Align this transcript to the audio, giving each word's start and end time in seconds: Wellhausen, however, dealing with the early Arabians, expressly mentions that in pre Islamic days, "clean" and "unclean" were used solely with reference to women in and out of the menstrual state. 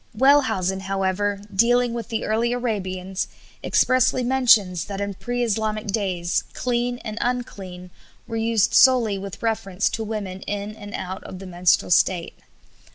Wellhausen, 0.17 0.79
however, 0.85 1.41
dealing 1.55 1.93
with 1.93 2.07
the 2.09 2.25
early 2.25 2.53
Arabians, 2.53 3.27
expressly 3.63 4.23
mentions 4.23 4.85
that 4.85 4.99
in 4.99 5.13
pre 5.13 5.43
Islamic 5.43 5.85
days, 5.85 6.43
"clean" 6.53 6.97
and 7.05 7.19
"unclean" 7.21 7.91
were 8.25 8.35
used 8.35 8.73
solely 8.73 9.19
with 9.19 9.43
reference 9.43 9.89
to 9.89 10.03
women 10.03 10.41
in 10.47 10.75
and 10.75 10.95
out 10.95 11.23
of 11.23 11.37
the 11.37 11.45
menstrual 11.45 11.91
state. 11.91 12.39